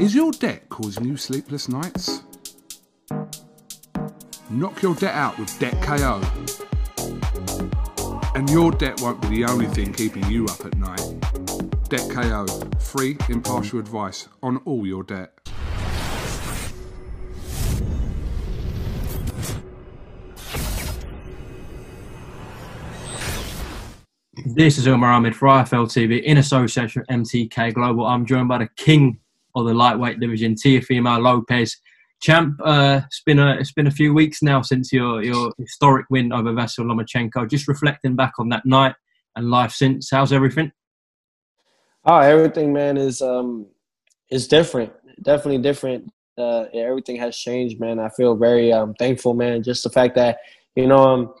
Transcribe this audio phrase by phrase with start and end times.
[0.00, 2.24] Is your debt causing you sleepless nights?
[4.50, 6.20] Knock your debt out with Debt KO.
[8.34, 11.00] And your debt won't be the only thing keeping you up at night.
[11.88, 12.44] Debt KO,
[12.80, 15.32] free, impartial advice on all your debt.
[24.44, 28.04] This is Umar Ahmed for IFL TV in association with MTK Global.
[28.06, 29.20] I'm joined by the king
[29.54, 31.76] of the lightweight division, Teofimo Lopez.
[32.20, 36.06] Champ, uh, it's been a it's been a few weeks now since your your historic
[36.10, 37.48] win over Vasyl Lomachenko.
[37.50, 38.94] Just reflecting back on that night
[39.36, 40.10] and life since.
[40.10, 40.72] How's everything?
[42.04, 43.66] Oh, everything, man, is um
[44.30, 44.92] is different.
[45.22, 46.10] Definitely different.
[46.38, 47.98] Uh, everything has changed, man.
[47.98, 49.62] I feel very um thankful, man.
[49.62, 50.38] Just the fact that
[50.76, 51.34] you know um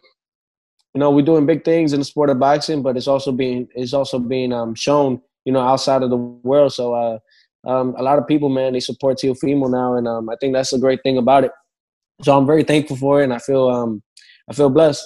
[0.94, 3.68] you know, we're doing big things in the sport of boxing, but it's also being
[3.74, 6.72] it's also being um, shown, you know, outside of the world.
[6.72, 7.18] So uh,
[7.66, 10.72] um, a lot of people, man, they support Teofimo now, and um, I think that's
[10.72, 11.52] a great thing about it.
[12.22, 14.02] So I'm very thankful for it, and I feel um,
[14.48, 15.04] I feel blessed.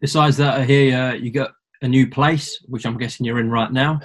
[0.00, 3.50] Besides that, I hear uh, you got a new place, which I'm guessing you're in
[3.50, 4.00] right now.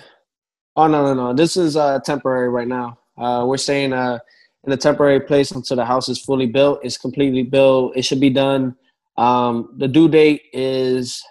[0.76, 1.34] Oh no, no, no!
[1.34, 3.00] This is uh, temporary right now.
[3.18, 4.20] Uh, we're staying uh,
[4.66, 6.80] in a temporary place until the house is fully built.
[6.84, 7.96] It's completely built.
[7.96, 8.76] It should be done
[9.18, 11.24] um, the due date is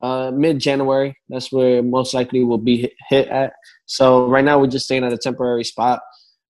[0.00, 1.16] uh, mid January.
[1.28, 3.52] That's where most likely we'll be hit, hit, at.
[3.92, 6.00] So right now we're just staying at a temporary spot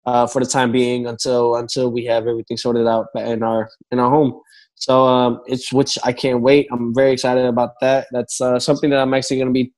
[0.06, 4.00] uh, for the time being until until we have everything sorted out in our in
[4.00, 4.42] our home.
[4.76, 6.68] So um, it's which I can't wait.
[6.72, 8.08] I'm very excited about that.
[8.12, 9.72] That's uh, something that I'm actually going to be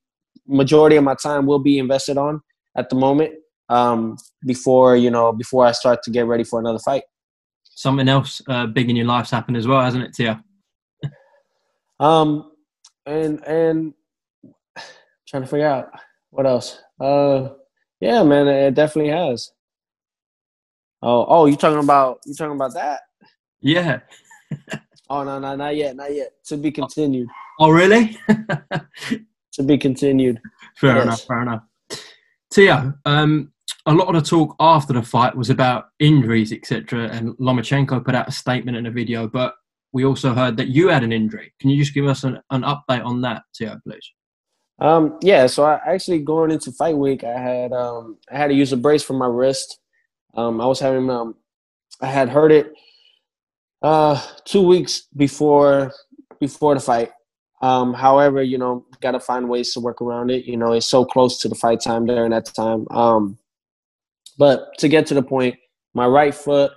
[0.48, 2.40] majority of my time will be invested on
[2.76, 3.32] at the moment
[3.68, 7.04] um, before you know before I start to get ready for another fight
[7.74, 10.42] something else uh, big in your life's happened as well, hasn't it, Tia?
[12.00, 12.50] um,
[13.06, 13.94] and and
[15.28, 15.90] trying to figure out
[16.30, 16.80] what else.
[17.02, 17.54] Uh,
[18.00, 19.50] yeah, man, it definitely has.
[21.02, 23.00] Oh, oh, you talking about you talking about that?
[23.60, 24.00] Yeah.
[25.10, 26.32] oh no, no, not yet, not yet.
[26.46, 27.28] To be continued.
[27.58, 28.16] Oh, really?
[28.28, 30.40] to be continued.
[30.76, 31.04] Fair yes.
[31.04, 31.24] enough.
[31.24, 31.62] Fair enough.
[32.52, 33.52] Tia, um,
[33.86, 37.08] a lot of the talk after the fight was about injuries, etc.
[37.08, 39.54] And Lomachenko put out a statement in a video, but
[39.92, 41.52] we also heard that you had an injury.
[41.60, 44.12] Can you just give us an, an update on that, Tia, please?
[44.78, 48.54] Um, yeah, so I actually going into fight week, I had um, I had to
[48.54, 49.78] use a brace for my wrist.
[50.34, 51.36] Um, I was having um,
[52.00, 52.72] I had hurt it
[53.82, 55.92] uh, two weeks before
[56.40, 57.10] before the fight.
[57.60, 60.46] Um, however, you know, got to find ways to work around it.
[60.46, 62.86] You know, it's so close to the fight time during that time.
[62.90, 63.38] Um,
[64.36, 65.56] but to get to the point,
[65.94, 66.72] my right foot,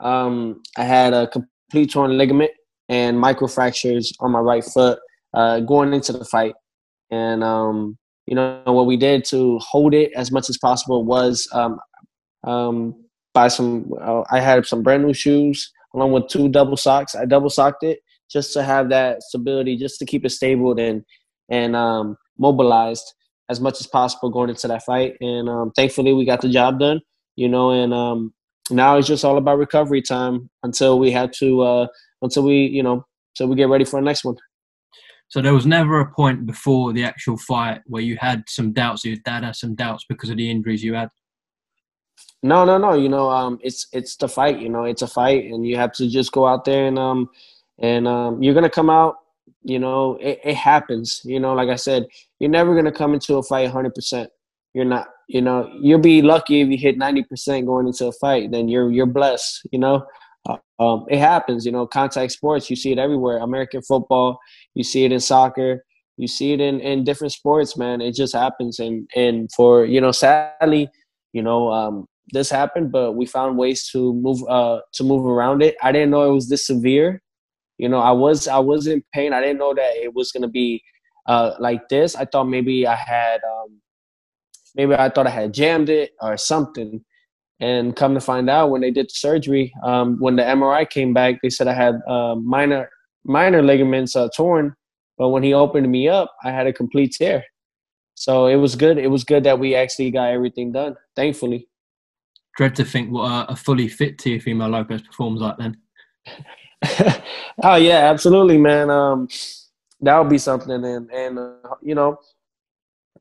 [0.00, 2.52] um, I had a complete torn ligament
[2.88, 4.98] and microfractures on my right foot
[5.34, 6.54] uh, going into the fight.
[7.10, 11.48] And um, you know what we did to hold it as much as possible was
[11.52, 11.78] um,
[12.44, 12.94] um,
[13.34, 13.92] buy some.
[14.00, 17.14] Uh, I had some brand new shoes along with two double socks.
[17.14, 18.00] I double socked it
[18.30, 21.02] just to have that stability, just to keep it stable and
[21.48, 23.14] and um, mobilized
[23.48, 25.14] as much as possible going into that fight.
[25.20, 27.00] And um, thankfully, we got the job done.
[27.36, 28.30] You know, and
[28.70, 31.86] now it's just all about recovery time until we had to uh,
[32.22, 33.04] until we you know
[33.34, 34.36] so we get ready for the next one.
[35.30, 39.04] So there was never a point before the actual fight where you had some doubts.
[39.04, 41.08] Your dad had some doubts because of the injuries you had.
[42.42, 42.92] No, no, no.
[42.94, 44.60] You know, um, it's it's the fight.
[44.60, 47.30] You know, it's a fight, and you have to just go out there and um,
[47.78, 49.16] and um, you're gonna come out
[49.62, 51.20] you know, it, it happens.
[51.24, 52.06] You know, like I said,
[52.38, 53.94] you're never gonna come into a fight 100.
[53.94, 54.30] percent
[54.74, 55.08] You're not.
[55.28, 58.50] You know, you'll be lucky if you hit 90 percent going into a fight.
[58.50, 59.66] Then you're you're blessed.
[59.70, 60.06] You know,
[60.80, 61.64] um, it happens.
[61.64, 62.68] You know, contact sports.
[62.70, 63.38] You see it everywhere.
[63.38, 64.38] American football.
[64.74, 65.84] You see it in soccer.
[66.16, 68.00] You see it in, in different sports, man.
[68.00, 68.78] It just happens.
[68.78, 70.88] And and for you know, sadly,
[71.32, 75.62] you know, um, this happened, but we found ways to move uh to move around
[75.62, 75.76] it.
[75.82, 77.22] I didn't know it was this severe
[77.80, 79.32] you know, I was I was in pain.
[79.32, 80.82] I didn't know that it was gonna be
[81.26, 82.14] uh, like this.
[82.14, 83.80] I thought maybe I had um,
[84.74, 87.02] maybe I thought I had jammed it or something.
[87.60, 91.12] And come to find out, when they did the surgery, um, when the MRI came
[91.12, 92.88] back, they said I had uh, minor
[93.24, 94.74] minor ligaments uh, torn.
[95.18, 97.44] But when he opened me up, I had a complete tear.
[98.14, 98.96] So it was good.
[98.98, 100.96] It was good that we actually got everything done.
[101.16, 101.68] Thankfully.
[102.56, 105.76] Dread to think what a fully fit Teofimo Lopez performs like then.
[107.62, 108.90] oh yeah, absolutely, man.
[108.90, 109.28] Um,
[110.00, 112.18] that would be something, and and uh, you know,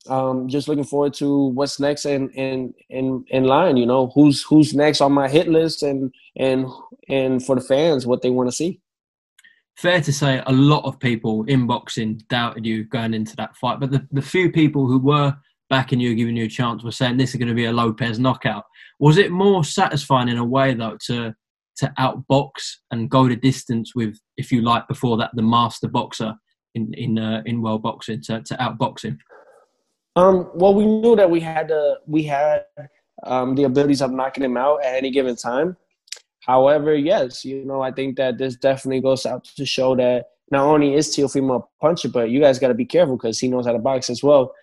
[0.07, 3.77] um, just looking forward to what's next in in in in line.
[3.77, 6.68] You know, who's who's next on my hit list, and and
[7.07, 8.80] and for the fans, what they want to see.
[9.77, 13.80] Fair to say, a lot of people in boxing doubted you going into that fight,
[13.80, 15.33] but the, the few people who were
[15.69, 18.19] backing you, giving you a chance, were saying this is going to be a Lopez
[18.19, 18.65] knockout.
[19.00, 21.33] Was it more satisfying in a way though to
[21.77, 22.50] to outbox
[22.91, 26.33] and go the distance with, if you like, before that the master boxer
[26.75, 29.18] in in uh, in world boxing to to outbox him?
[30.16, 32.66] Um, well, we knew that we had to, we had
[33.24, 35.78] um, the abilities of knocking him out at any given time.
[36.42, 40.66] However, yes, you know, I think that this definitely goes out to show that not
[40.66, 43.66] only is Teofimo a puncher, but you guys got to be careful because he knows
[43.66, 44.54] how to box as well.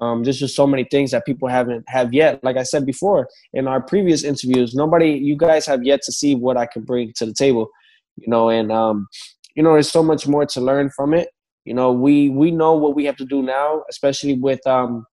[0.00, 2.42] Um, there's just so many things that people haven't have yet.
[2.42, 6.34] Like I said before in our previous interviews, nobody, you guys have yet to see
[6.34, 7.68] what I can bring to the table,
[8.16, 9.06] you know, and um,
[9.54, 11.28] you know, there's so much more to learn from it.
[11.64, 15.06] You know, we we know what we have to do now, especially with um,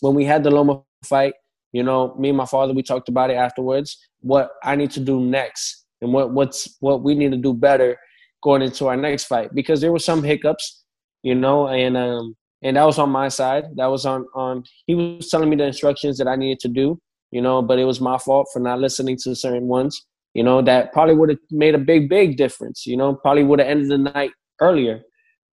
[0.00, 1.34] when we had the Loma fight.
[1.72, 3.96] You know, me and my father, we talked about it afterwards.
[4.20, 7.96] What I need to do next, and what what's what we need to do better
[8.42, 10.82] going into our next fight, because there were some hiccups,
[11.22, 13.64] you know, and um, and that was on my side.
[13.76, 14.64] That was on on.
[14.86, 16.98] He was telling me the instructions that I needed to do,
[17.30, 20.06] you know, but it was my fault for not listening to certain ones.
[20.34, 22.86] You know, that probably would have made a big, big difference.
[22.86, 25.02] You know, probably would have ended the night earlier.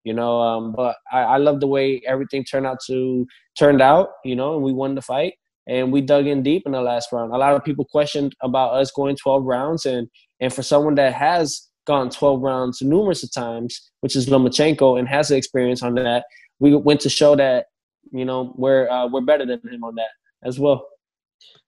[0.08, 3.28] You know, um, but I, I love the way everything turned out to
[3.60, 4.08] turned out.
[4.24, 5.34] You know, and we won the fight
[5.68, 7.34] and we dug in deep in the last round.
[7.34, 10.08] A lot of people questioned about us going 12 rounds, and
[10.40, 15.08] and for someone that has gone 12 rounds numerous of times, which is Lomachenko, and
[15.08, 16.26] has the experience on that,
[16.60, 17.66] we went to show that
[18.12, 20.10] you know we're uh, we're better than him on that
[20.44, 20.88] as well.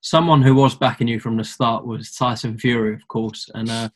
[0.01, 3.49] Someone who was backing you from the start was Tyson Fury, of course.
[3.53, 3.89] And uh,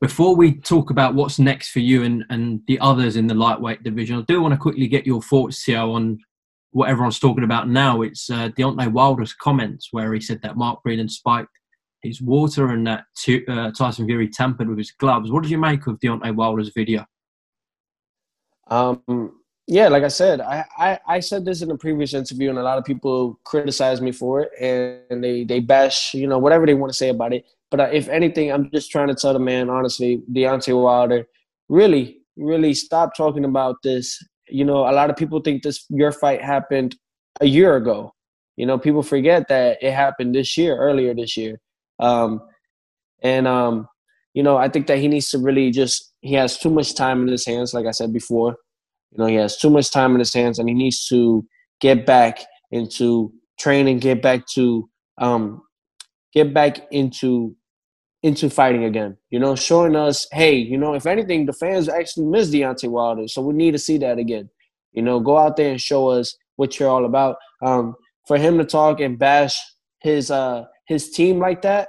[0.00, 3.82] before we talk about what's next for you and, and the others in the lightweight
[3.82, 6.18] division, I do want to quickly get your thoughts, Theo, on
[6.72, 8.02] what everyone's talking about now.
[8.02, 11.50] It's uh, Deontay Wilder's comments where he said that Mark Breland spiked
[12.02, 15.30] his water and that t- uh, Tyson Fury tampered with his gloves.
[15.30, 17.04] What did you make of Deontay Wilder's video?
[18.68, 19.39] Um,
[19.70, 22.62] yeah, like I said, I, I, I, said this in a previous interview, and a
[22.62, 26.74] lot of people criticize me for it, and they they bash, you know, whatever they
[26.74, 27.46] want to say about it.
[27.70, 31.28] But uh, if anything, I'm just trying to tell the man, honestly, Deontay Wilder,
[31.68, 34.20] really, really stop talking about this.
[34.48, 36.96] You know, a lot of people think this your fight happened
[37.40, 38.12] a year ago.
[38.56, 41.60] You know, people forget that it happened this year, earlier this year.
[42.00, 42.40] Um,
[43.22, 43.86] and um,
[44.34, 47.22] you know, I think that he needs to really just he has too much time
[47.22, 48.56] in his hands, like I said before
[49.12, 51.46] you know, he has too much time in his hands, and he needs to
[51.80, 55.62] get back into training, get back to um,
[56.32, 57.56] get back into
[58.22, 59.16] into fighting again.
[59.30, 63.28] You know, showing us, hey, you know, if anything, the fans actually miss Deontay Wilder,
[63.28, 64.48] so we need to see that again.
[64.92, 67.36] You know, go out there and show us what you're all about.
[67.62, 67.94] Um,
[68.26, 69.58] for him to talk and bash
[70.02, 71.88] his uh his team like that,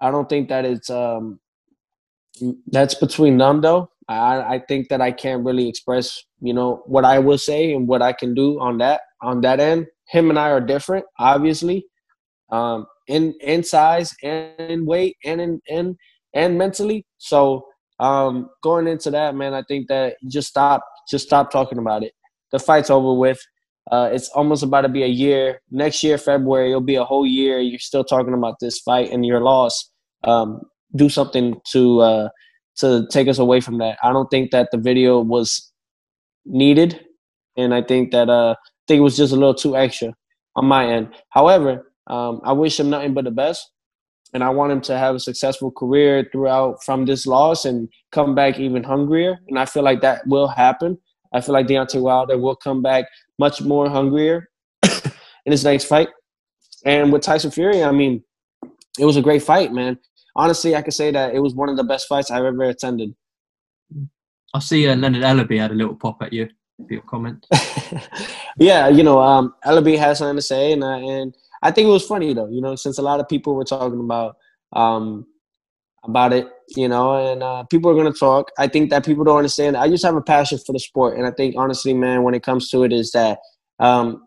[0.00, 1.38] I don't think that it's um
[2.68, 3.90] that's between them though.
[4.08, 7.88] I, I think that I can't really express, you know, what I will say and
[7.88, 9.86] what I can do on that on that end.
[10.08, 11.86] Him and I are different, obviously,
[12.50, 15.96] um, in in size and in weight and in and
[16.34, 17.06] and mentally.
[17.18, 17.66] So
[17.98, 22.12] um, going into that, man, I think that just stop, just stop talking about it.
[22.52, 23.38] The fight's over with.
[23.90, 25.60] Uh, it's almost about to be a year.
[25.70, 27.60] Next year, February, it'll be a whole year.
[27.60, 29.90] You're still talking about this fight and your loss.
[30.24, 30.60] Um,
[30.94, 32.28] do something to uh,
[32.78, 33.98] to take us away from that.
[34.02, 35.72] I don't think that the video was
[36.46, 37.04] needed,
[37.56, 40.14] and I think that uh, I think it was just a little too extra
[40.54, 41.14] on my end.
[41.30, 43.70] However, um, I wish him nothing but the best,
[44.32, 48.34] and I want him to have a successful career throughout from this loss and come
[48.34, 49.38] back even hungrier.
[49.48, 50.98] And I feel like that will happen.
[51.32, 53.06] I feel like Deontay Wilder will come back
[53.38, 54.48] much more hungrier
[54.82, 56.08] in his next fight.
[56.84, 58.22] And with Tyson Fury, I mean,
[58.98, 59.98] it was a great fight, man
[60.36, 63.14] honestly, I could say that it was one of the best fights I've ever attended.
[64.56, 66.48] I see uh, Leonard Ellerbe had a little pop at you
[66.86, 67.46] for your comment.
[68.58, 71.90] yeah, you know, um, Ellerbe has something to say, and I, and I think it
[71.90, 72.48] was funny though.
[72.48, 74.36] You know, since a lot of people were talking about
[74.72, 75.26] um,
[76.04, 78.50] about it, you know, and uh, people are going to talk.
[78.58, 79.76] I think that people don't understand.
[79.76, 82.42] I just have a passion for the sport, and I think honestly, man, when it
[82.42, 83.40] comes to it, is that
[83.78, 84.26] um,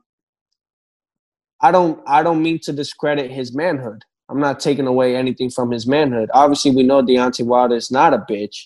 [1.61, 4.03] I don't I don't mean to discredit his manhood.
[4.29, 6.29] I'm not taking away anything from his manhood.
[6.35, 8.65] Obviously, we know Deontay Wilder is not a bitch,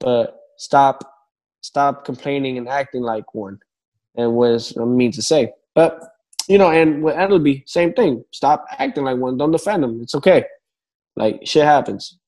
[0.00, 1.02] but stop,
[1.62, 3.58] stop complaining and acting like one,
[4.16, 5.52] and what I mean to say.
[5.74, 6.02] But
[6.48, 8.24] you know, and with Ellerbe, same thing.
[8.32, 9.36] Stop acting like one.
[9.36, 10.00] Don't defend him.
[10.02, 10.44] It's okay.
[11.16, 12.18] Like shit happens.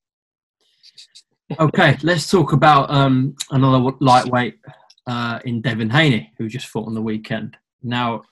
[1.59, 4.59] okay, let's talk about um, another lightweight
[5.07, 7.57] uh, in Devin Haney, who just fought on the weekend.
[7.83, 8.23] Now,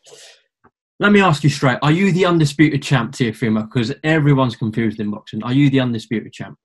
[1.01, 3.63] let me ask you straight: Are you the undisputed champ, Teofimo?
[3.63, 5.43] Because everyone's confused in boxing.
[5.43, 6.59] Are you the undisputed champ?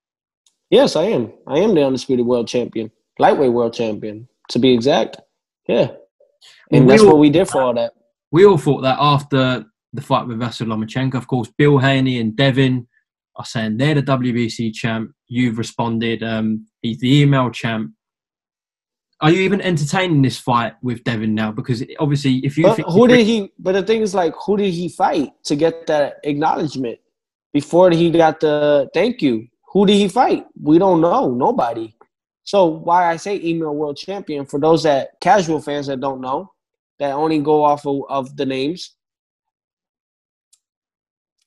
[0.70, 1.32] Yes, I am.
[1.48, 5.18] I am the undisputed world champion, lightweight world champion, to be exact.
[5.68, 5.92] Yeah,
[6.72, 7.94] and that's all, what we did for all that.
[8.32, 12.36] we all thought that after the fight with Vasyl Lomachenko, of course, Bill Haney and
[12.36, 12.88] Devin
[13.36, 15.12] are saying they're the WBC champ.
[15.28, 17.92] You've responded, um, he's the email champ.
[19.22, 21.52] Are you even entertaining this fight with Devin now?
[21.52, 23.52] Because obviously, if you who did he?
[23.58, 27.00] But the thing is, like, who did he fight to get that acknowledgement
[27.54, 29.48] before he got the thank you?
[29.72, 30.46] Who did he fight?
[30.62, 31.32] We don't know.
[31.32, 31.96] Nobody.
[32.44, 36.52] So why I say email world champion for those that casual fans that don't know,
[37.00, 38.96] that only go off of, of the names.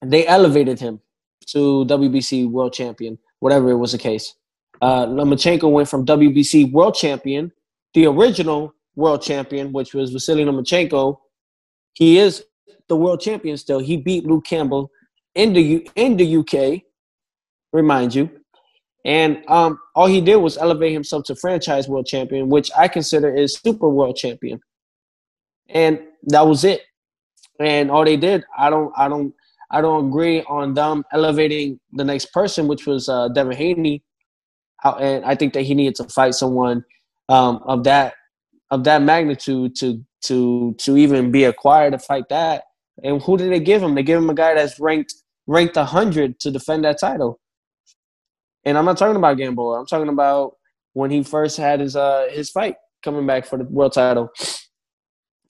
[0.04, 1.00] They elevated him
[1.48, 4.34] to WBC world champion, whatever it was the case.
[4.80, 7.52] Uh, Lomachenko went from WBC world champion,
[7.94, 11.18] the original world champion, which was Vasily Lomachenko.
[11.94, 12.44] He is
[12.88, 13.78] the world champion still.
[13.78, 14.90] He beat Luke Campbell
[15.34, 16.82] in the U- in the UK.
[17.72, 18.30] Remind you,
[19.06, 23.32] and um, all he did was elevate himself to franchise world champion, which I consider
[23.32, 24.58] is super world champion.
[25.68, 26.82] And that was it.
[27.60, 29.32] And all they did, I don't, I don't,
[29.70, 34.02] I don't agree on them elevating the next person, which was uh, Devin Haney.
[34.82, 36.84] And I think that he needed to fight someone
[37.28, 38.14] um, of that
[38.72, 42.64] of that magnitude to to to even be acquired to fight that.
[43.04, 43.94] And who did they give him?
[43.94, 45.14] They give him a guy that's ranked
[45.46, 47.40] ranked hundred to defend that title.
[48.66, 49.80] And I'm not talking about Gamboa.
[49.80, 50.56] I'm talking about
[50.92, 54.28] when he first had his uh his fight coming back for the world title.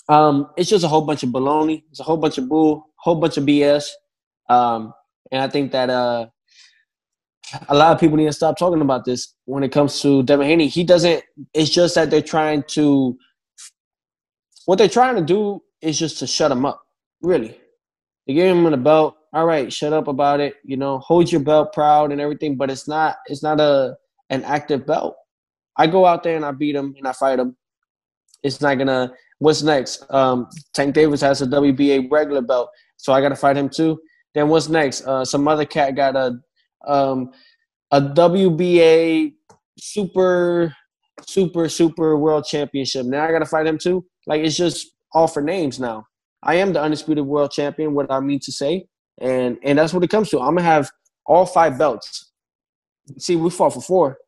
[0.08, 1.82] Um, it's just a whole bunch of baloney.
[1.90, 3.88] It's a whole bunch of bull, whole bunch of BS.
[4.48, 4.92] Um,
[5.32, 6.26] and I think that uh,
[7.68, 10.46] a lot of people need to stop talking about this when it comes to Devin
[10.46, 10.68] Haney.
[10.68, 11.24] He doesn't.
[11.54, 13.16] It's just that they're trying to.
[14.66, 16.82] What they're trying to do is just to shut him up.
[17.22, 17.58] Really,
[18.26, 19.16] they give him a belt.
[19.36, 20.54] All right, shut up about it.
[20.64, 22.56] You know, hold your belt proud and everything.
[22.56, 23.16] But it's not.
[23.26, 23.94] It's not a
[24.30, 25.14] an active belt.
[25.76, 27.54] I go out there and I beat him and I fight him.
[28.42, 29.12] It's not gonna.
[29.38, 30.10] What's next?
[30.10, 34.00] Um, Tank Davis has a WBA regular belt, so I got to fight him too.
[34.34, 35.06] Then what's next?
[35.06, 36.38] Uh, some other cat got a
[36.86, 37.30] um,
[37.90, 39.34] a WBA
[39.78, 40.74] super
[41.26, 43.04] super super world championship.
[43.04, 44.02] Now I got to fight him too.
[44.26, 46.06] Like it's just all for names now.
[46.42, 47.92] I am the undisputed world champion.
[47.92, 48.86] What I mean to say,
[49.20, 50.38] and and that's what it comes to.
[50.40, 50.90] I'm gonna have
[51.26, 52.32] all five belts.
[53.18, 54.18] See, we fought for four,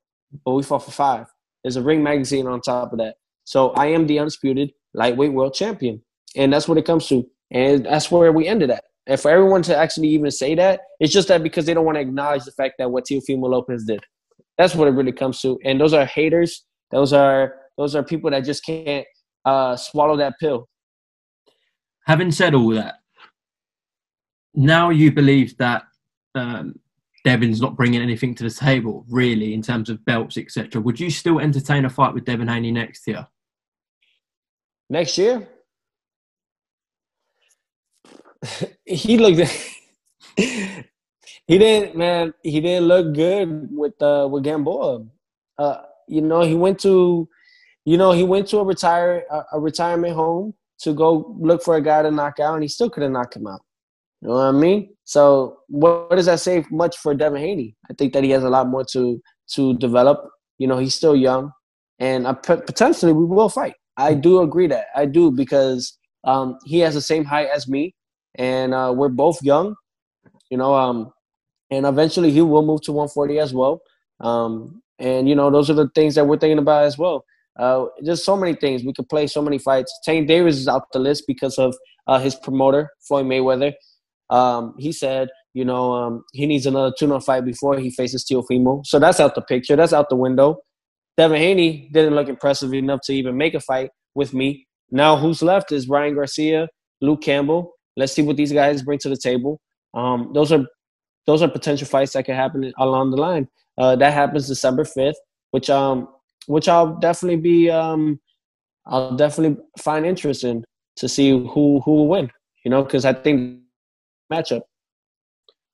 [0.44, 1.26] but we fought for five.
[1.62, 3.16] There's a ring magazine on top of that.
[3.44, 6.02] So I am the undisputed lightweight world champion.
[6.36, 7.26] And that's what it comes to.
[7.50, 8.84] And that's where we ended at.
[9.06, 11.96] And for everyone to actually even say that, it's just that because they don't want
[11.96, 14.00] to acknowledge the fact that what Teofimo Lopez did.
[14.58, 15.58] That's what it really comes to.
[15.64, 16.64] And those are haters.
[16.90, 19.06] Those are those are people that just can't
[19.44, 20.68] uh, swallow that pill.
[22.06, 22.96] Having said all that,
[24.58, 25.84] now you believe that
[26.34, 26.78] um,
[27.24, 30.80] Devin's not bringing anything to the table, really, in terms of belts, etc.
[30.80, 33.28] Would you still entertain a fight with Devin Haney next year?
[34.90, 35.48] Next year,
[38.84, 39.48] he looked.
[40.36, 40.84] he
[41.46, 42.34] didn't, man.
[42.42, 45.04] He didn't look good with uh with Gamboa.
[45.56, 47.28] Uh, you know, he went to,
[47.84, 51.76] you know, he went to a retire a, a retirement home to go look for
[51.76, 53.60] a guy to knock out, and he still couldn't knock him out.
[54.20, 54.90] You know what I mean?
[55.04, 57.76] So what, what, does that say much for Devin Haney?
[57.88, 59.20] I think that he has a lot more to
[59.54, 60.28] to develop.
[60.58, 61.52] You know, he's still young,
[61.98, 63.74] and I, potentially we will fight.
[63.96, 67.94] I do agree that I do because um, he has the same height as me,
[68.34, 69.76] and uh, we're both young.
[70.50, 71.12] You know, um,
[71.70, 73.80] and eventually he will move to 140 as well.
[74.20, 77.24] Um, and you know, those are the things that we're thinking about as well.
[77.58, 79.92] Uh, there's so many things we could play, so many fights.
[80.04, 83.72] Tank Davis is out the list because of uh, his promoter Floyd Mayweather.
[84.30, 88.84] Um, he said, you know, um, he needs another tune-up fight before he faces Teofimo.
[88.86, 89.76] So that's out the picture.
[89.76, 90.58] That's out the window.
[91.16, 94.66] Devin Haney didn't look impressive enough to even make a fight with me.
[94.90, 96.68] Now who's left is Ryan Garcia,
[97.00, 97.72] Luke Campbell.
[97.96, 99.60] Let's see what these guys bring to the table.
[99.94, 100.64] Um, those are
[101.26, 103.48] those are potential fights that could happen along the line.
[103.76, 105.18] Uh, that happens December fifth,
[105.50, 106.08] which um
[106.46, 108.20] which I'll definitely be um
[108.86, 110.64] I'll definitely find interest in
[110.96, 112.30] to see who who will win.
[112.64, 113.60] You know, because I think
[114.32, 114.62] matchup.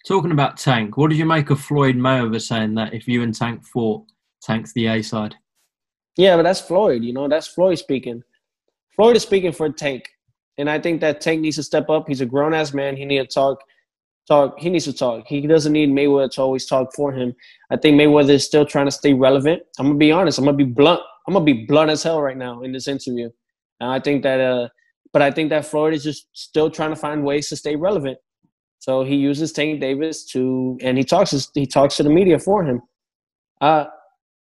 [0.07, 3.35] Talking about Tank, what did you make of Floyd Mayweather saying that if you and
[3.35, 4.05] Tank fought,
[4.45, 5.35] Tank's the A side.
[6.17, 7.03] Yeah, but that's Floyd.
[7.03, 8.23] You know, that's Floyd speaking.
[8.95, 10.09] Floyd is speaking for Tank,
[10.59, 12.07] and I think that Tank needs to step up.
[12.07, 12.97] He's a grown ass man.
[12.97, 13.59] He needs to talk.
[14.29, 14.59] Talk.
[14.59, 15.27] He needs to talk.
[15.27, 17.35] He doesn't need Mayweather to always talk for him.
[17.71, 19.63] I think Mayweather is still trying to stay relevant.
[19.79, 20.39] I'm gonna be honest.
[20.39, 21.01] I'm gonna be blunt.
[21.27, 23.29] I'm gonna be blunt as hell right now in this interview.
[23.81, 24.69] And I think that, uh,
[25.13, 28.19] but I think that Floyd is just still trying to find ways to stay relevant.
[28.85, 31.51] So he uses Tank Davis to, and he talks.
[31.55, 32.83] He talks to the media for him.
[33.59, 33.87] Uh,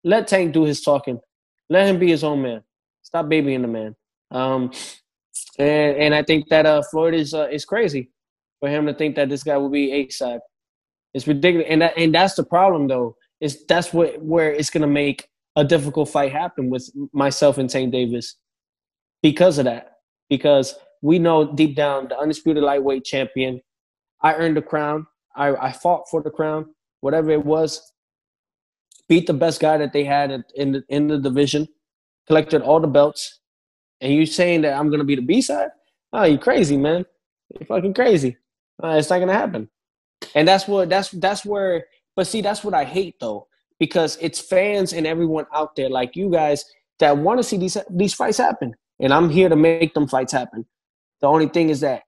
[0.05, 1.19] let Tank do his talking.
[1.69, 2.63] Let him be his own man.
[3.03, 3.97] Stop babying the man.
[4.31, 4.71] Um,
[5.59, 8.13] and and I think that uh, Floyd is uh, is crazy
[8.61, 10.39] for him to think that this guy will be A side.
[11.15, 13.17] It's ridiculous, and that, and that's the problem though.
[13.41, 17.91] Is that's what where it's gonna make a difficult fight happen with myself and Tank
[17.91, 18.37] Davis
[19.21, 19.95] because of that.
[20.31, 23.61] Because we know deep down the undisputed lightweight champion.
[24.23, 25.07] I earned the crown.
[25.37, 27.93] I, I fought for the crown, whatever it was.
[29.09, 31.67] Beat the best guy that they had in the in the division,
[32.27, 33.41] collected all the belts,
[34.01, 35.71] and you saying that I'm gonna be the B side?
[36.13, 37.07] Oh, you crazy, man!
[37.55, 38.37] You're fucking crazy.
[38.83, 39.71] Uh, it's not gonna happen.
[40.35, 41.87] And that's what that's that's where.
[42.17, 43.47] But see, that's what I hate though,
[43.79, 46.65] because it's fans and everyone out there like you guys
[46.99, 50.33] that want to see these these fights happen, and I'm here to make them fights
[50.33, 50.67] happen.
[51.21, 52.03] The only thing is that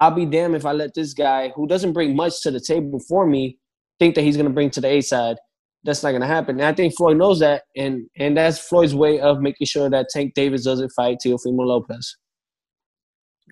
[0.00, 3.00] I'll be damned if I let this guy who doesn't bring much to the table
[3.08, 3.58] for me
[3.98, 5.36] think that he's going to bring to the A side.
[5.84, 6.56] That's not going to happen.
[6.56, 10.08] And I think Floyd knows that, and and that's Floyd's way of making sure that
[10.10, 12.16] Tank Davis doesn't fight Teofimo Lopez.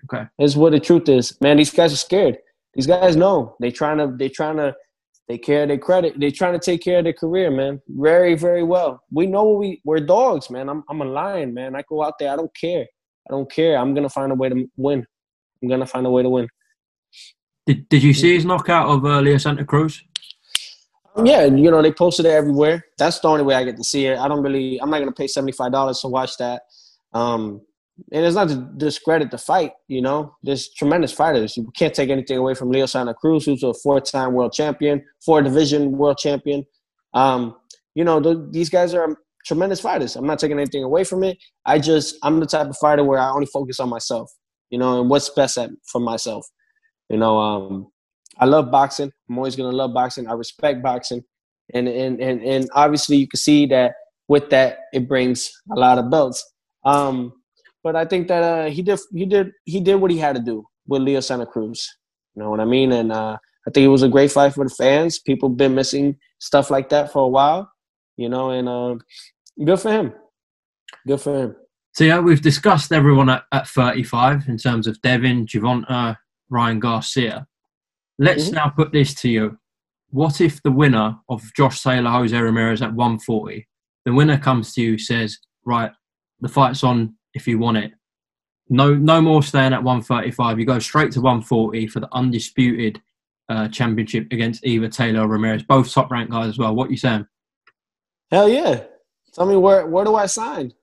[0.05, 1.39] Okay, is what the truth is.
[1.41, 2.37] Man, these guys are scared.
[2.73, 4.75] These guys know they trying to they trying to
[5.29, 6.19] take care of their credit.
[6.19, 7.81] They're trying to take care of their career, man.
[7.87, 9.01] Very very well.
[9.09, 10.69] We know we we're dogs, man.
[10.69, 11.75] I'm I'm a lion, man.
[11.75, 12.31] I go out there.
[12.31, 12.85] I don't care.
[13.27, 13.77] I don't care.
[13.77, 15.07] I'm gonna find a way to win.
[15.61, 16.47] I'm gonna find a way to win.
[17.65, 20.03] Did Did you see his knockout of uh, Leo Santa Cruz?
[21.15, 22.85] Um, yeah, you know they posted it everywhere.
[22.97, 24.17] That's the only way I get to see it.
[24.19, 24.79] I don't really.
[24.81, 26.63] I'm not gonna pay seventy five dollars to watch that.
[27.13, 27.61] Um,
[28.11, 29.71] and it's not to discredit the fight.
[29.87, 31.57] You know, there's tremendous fighters.
[31.57, 35.03] You can't take anything away from Leo Santa Cruz, who's a four time world champion,
[35.25, 36.65] four division world champion.
[37.13, 37.55] Um,
[37.95, 40.15] you know, the, these guys are tremendous fighters.
[40.15, 41.37] I'm not taking anything away from it.
[41.65, 44.31] I just I'm the type of fighter where I only focus on myself,
[44.69, 46.45] you know, and what's best at for myself.
[47.09, 47.87] You know, um,
[48.37, 49.11] I love boxing.
[49.29, 50.27] I'm always gonna love boxing.
[50.27, 51.23] I respect boxing,
[51.73, 53.93] and and and and obviously you can see that
[54.27, 56.45] with that it brings a lot of belts.
[56.85, 57.33] Um,
[57.83, 60.41] but I think that uh, he did he did he did what he had to
[60.41, 61.97] do with Leo Santa Cruz.
[62.35, 62.91] You know what I mean?
[62.91, 65.19] And uh, I think it was a great fight for the fans.
[65.19, 67.71] People been missing stuff like that for a while,
[68.15, 68.95] you know, and uh,
[69.63, 70.13] Good for him.
[71.07, 71.55] Good for him.
[71.97, 76.15] So yeah, we've discussed everyone at, at 35 in terms of Devin, Gervonta,
[76.47, 77.47] Ryan Garcia.
[78.19, 78.53] Let's mm-hmm.
[78.53, 79.57] now put this to you.
[80.11, 83.67] What if the winner of Josh Taylor, Jose Ramirez at 140,
[84.05, 85.89] the winner comes to you, says, right,
[86.39, 87.93] the fight's on if you want it.
[88.69, 90.59] No, no more staying at 135.
[90.59, 93.01] You go straight to 140 for the undisputed
[93.49, 96.75] uh, championship against either Taylor or Ramirez, both top ranked guys as well.
[96.75, 97.25] What you saying?
[98.29, 98.83] Hell yeah.
[99.33, 100.73] Tell me where where do I sign?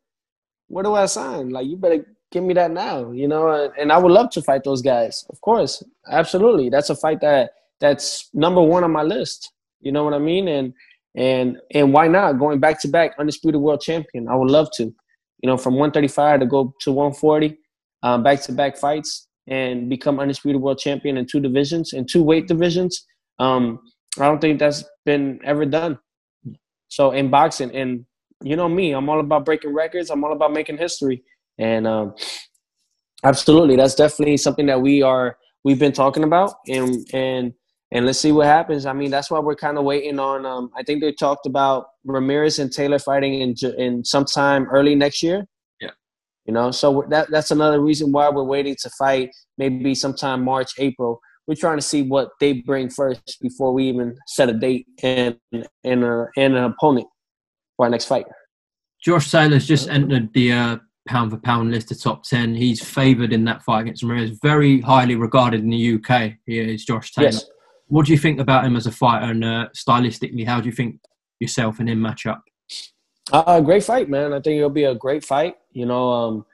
[0.74, 1.50] Where do I sign?
[1.50, 3.70] Like you better give me that now, you know.
[3.78, 6.68] And, I would love to fight those guys, of course, absolutely.
[6.68, 9.52] That's a fight that that's number one on my list.
[9.82, 10.48] You know what I mean?
[10.48, 10.72] And
[11.14, 14.26] and and why not going back to back undisputed world champion?
[14.26, 14.82] I would love to.
[14.82, 17.56] You know, from 135 to go to 140,
[18.24, 22.48] back to back fights and become undisputed world champion in two divisions in two weight
[22.48, 23.06] divisions.
[23.38, 23.78] Um,
[24.18, 26.00] I don't think that's been ever done.
[26.88, 28.06] So in boxing, and
[28.44, 30.11] you know me, I'm all about breaking records.
[30.11, 31.24] I'm all about making history,
[31.59, 32.14] and um,
[33.24, 37.54] absolutely, that's definitely something that we are we've been talking about, and and
[37.90, 38.85] and let's see what happens.
[38.85, 40.44] I mean, that's why we're kind of waiting on.
[40.44, 45.22] Um, I think they talked about Ramirez and Taylor fighting in in sometime early next
[45.22, 45.46] year.
[45.80, 45.92] Yeah,
[46.44, 50.72] you know, so that that's another reason why we're waiting to fight maybe sometime March,
[50.78, 51.20] April.
[51.46, 55.38] We're trying to see what they bring first before we even set a date and
[55.52, 57.07] and a, and an opponent
[57.76, 58.26] for our next fight.
[59.02, 62.54] Josh Taylor's just entered the uh, pound for pound list of top 10.
[62.54, 66.32] He's favoured in that fight against Ramirez, very highly regarded in the UK.
[66.46, 67.28] He is Josh Taylor.
[67.28, 67.44] Yes.
[67.88, 70.46] What do you think about him as a fighter and uh, stylistically?
[70.46, 71.00] How do you think
[71.38, 72.42] yourself and him match up?
[73.32, 74.32] Uh, great fight, man.
[74.32, 75.56] I think it'll be a great fight.
[75.72, 76.46] You know, um,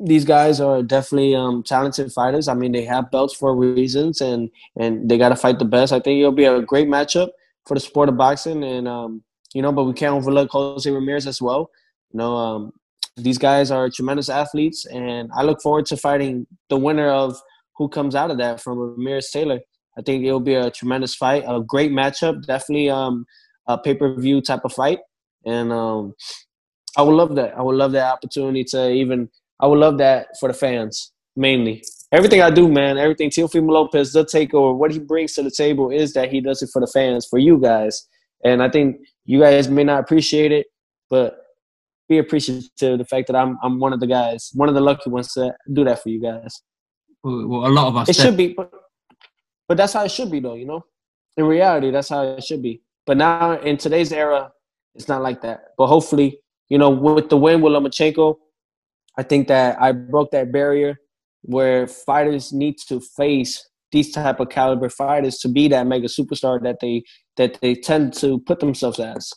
[0.00, 2.48] these guys are definitely um, talented fighters.
[2.48, 5.92] I mean, they have belts for reasons, and and they got to fight the best.
[5.92, 7.30] I think it'll be a great matchup
[7.66, 9.22] for the sport of boxing, and um,
[9.54, 11.70] you know, but we can't overlook Jose Ramirez as well.
[12.12, 12.72] You know, um,
[13.16, 17.40] these guys are tremendous athletes, and I look forward to fighting the winner of
[17.76, 19.60] who comes out of that from Ramirez Taylor.
[19.96, 23.24] I think it'll be a tremendous fight, a great matchup, definitely um,
[23.68, 24.98] a pay per view type of fight,
[25.46, 26.14] and um,
[26.96, 27.56] I would love that.
[27.56, 29.30] I would love that opportunity to even.
[29.60, 31.82] I would love that for the fans mainly.
[32.12, 35.90] Everything I do, man, everything Teofimo Lopez, the takeover, what he brings to the table
[35.90, 38.06] is that he does it for the fans, for you guys.
[38.44, 40.66] And I think you guys may not appreciate it,
[41.10, 41.38] but
[42.08, 44.80] be appreciative of the fact that I'm I'm one of the guys, one of the
[44.80, 46.62] lucky ones to do that for you guys.
[47.22, 48.08] Well, a lot of us.
[48.10, 48.70] It should be, but,
[49.66, 50.54] but that's how it should be, though.
[50.54, 50.84] You know,
[51.36, 52.82] in reality, that's how it should be.
[53.06, 54.52] But now in today's era,
[54.94, 55.68] it's not like that.
[55.78, 58.36] But hopefully, you know, with the win with Lomachenko,
[59.16, 60.96] I think that I broke that barrier
[61.42, 66.60] where fighters need to face these type of caliber fighters to be that mega superstar
[66.62, 67.02] that they
[67.36, 69.32] that they tend to put themselves as.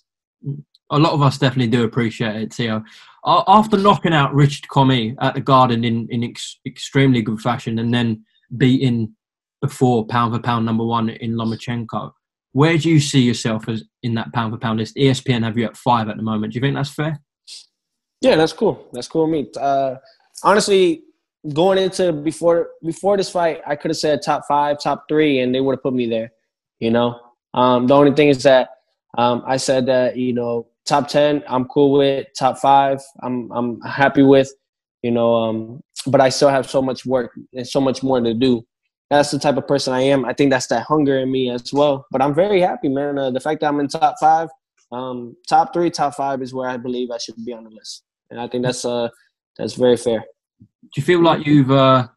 [0.90, 2.84] A lot of us definitely do appreciate it, Theo.
[3.26, 7.94] After knocking out Richard Commey at the Garden in in ex- extremely good fashion, and
[7.94, 8.26] then
[8.58, 9.14] beating
[9.62, 12.12] before pound for pound number one in Lomachenko,
[12.54, 14.96] where do you see yourself as in that pound for pound list?
[14.96, 16.54] ESPN have you at five at the moment.
[16.54, 17.22] Do you think that's fair?
[18.22, 18.88] Yeah, that's cool.
[18.92, 19.52] That's cool me.
[19.60, 19.96] Uh,
[20.44, 21.04] honestly,
[21.54, 25.54] going into before before this fight, I could have said top five, top three, and
[25.54, 26.32] they would have put me there.
[26.80, 27.20] You know,
[27.54, 28.70] um, the only thing is that
[29.18, 32.28] um, I said that you know top ten, I'm cool with.
[32.38, 34.52] Top five, I'm I'm happy with.
[35.04, 38.34] You know, um, but I still have so much work and so much more to
[38.34, 38.66] do.
[39.10, 40.26] That's the type of person I am.
[40.26, 42.06] I think that's that hunger in me as well.
[42.12, 43.18] But I'm very happy, man.
[43.18, 44.50] Uh, the fact that I'm in top five,
[44.92, 48.04] um, top three, top five is where I believe I should be on the list,
[48.30, 49.08] and I think that's uh
[49.58, 50.26] that's very fair.
[50.60, 52.08] Do you feel like you've uh,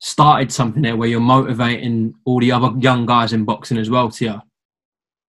[0.00, 4.10] started something there where you're motivating all the other young guys in boxing as well,
[4.10, 4.42] Tia?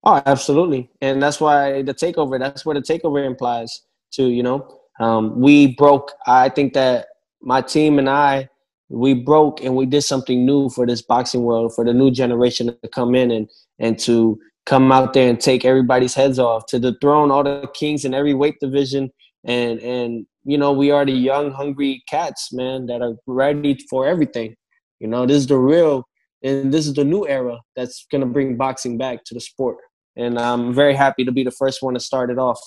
[0.04, 2.40] Oh, absolutely, and that's why the takeover.
[2.40, 4.30] That's where the takeover implies too.
[4.30, 6.12] You know, um, we broke.
[6.26, 7.08] I think that
[7.42, 8.50] my team and I,
[8.90, 12.68] we broke and we did something new for this boxing world, for the new generation
[12.68, 16.80] to come in and and to come out there and take everybody's heads off, to
[16.80, 19.12] dethrone all the kings in every weight division,
[19.44, 24.08] and and you know we are the young, hungry cats, man, that are ready for
[24.08, 24.56] everything.
[25.00, 26.04] You know, this is the real,
[26.44, 29.78] and this is the new era that's gonna bring boxing back to the sport
[30.16, 32.60] and I'm very happy to be the first one to start it off.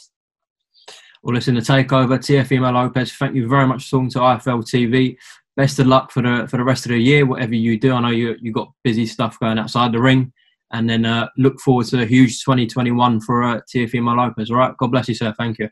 [1.23, 3.13] Well, listen, the takeover, Teofimo Lopez.
[3.13, 5.17] Thank you very much for talking to IFL TV.
[5.57, 7.95] Best of luck for the for the rest of the year, whatever you do.
[7.95, 10.33] I know you you got busy stuff going outside the ring,
[10.73, 14.51] and then uh, look forward to a huge 2021 for uh, Teofimo Lopez.
[14.51, 15.33] All right, God bless you, sir.
[15.39, 15.69] Thank you.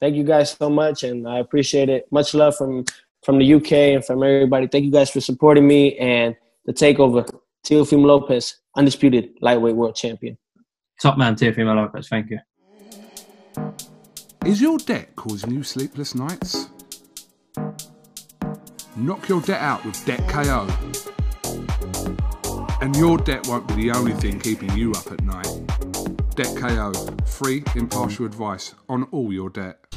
[0.00, 2.06] Thank you guys so much, and I appreciate it.
[2.12, 2.84] Much love from
[3.24, 4.68] from the UK and from everybody.
[4.68, 7.28] Thank you guys for supporting me and the takeover.
[7.66, 10.38] Teofimo Lopez, undisputed lightweight world champion.
[11.00, 12.08] Top man, Teofimo Lopez.
[12.08, 12.38] Thank you.
[14.46, 16.68] Is your debt causing you sleepless nights?
[18.96, 20.66] Knock your debt out with Debt KO.
[22.80, 25.48] And your debt won't be the only thing keeping you up at night.
[26.34, 26.92] Debt KO,
[27.26, 29.87] free, impartial advice on all your debt.